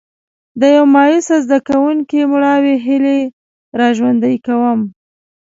[0.59, 3.19] د یو مایوسه زده کوونکي مړاوې هیلې
[3.79, 4.79] را ژوندي کوم.